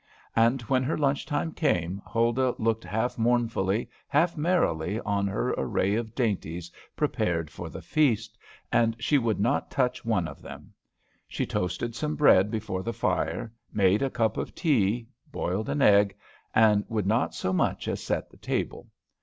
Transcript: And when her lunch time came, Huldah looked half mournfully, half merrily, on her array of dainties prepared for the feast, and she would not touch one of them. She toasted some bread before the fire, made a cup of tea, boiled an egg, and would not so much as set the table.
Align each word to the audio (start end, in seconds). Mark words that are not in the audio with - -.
And 0.35 0.63
when 0.63 0.81
her 0.81 0.97
lunch 0.97 1.27
time 1.27 1.51
came, 1.51 2.01
Huldah 2.07 2.55
looked 2.57 2.83
half 2.83 3.19
mournfully, 3.19 3.87
half 4.07 4.35
merrily, 4.35 4.99
on 5.01 5.27
her 5.27 5.51
array 5.55 5.93
of 5.93 6.15
dainties 6.15 6.71
prepared 6.95 7.51
for 7.51 7.69
the 7.69 7.83
feast, 7.83 8.35
and 8.71 8.95
she 8.97 9.19
would 9.19 9.39
not 9.39 9.69
touch 9.69 10.03
one 10.03 10.27
of 10.27 10.41
them. 10.41 10.73
She 11.27 11.45
toasted 11.45 11.93
some 11.93 12.15
bread 12.15 12.49
before 12.49 12.81
the 12.81 12.93
fire, 12.93 13.53
made 13.71 14.01
a 14.01 14.09
cup 14.09 14.37
of 14.37 14.55
tea, 14.55 15.07
boiled 15.31 15.69
an 15.69 15.83
egg, 15.83 16.17
and 16.55 16.83
would 16.89 17.05
not 17.05 17.35
so 17.35 17.53
much 17.53 17.87
as 17.87 18.01
set 18.01 18.31
the 18.31 18.37
table. 18.37 18.89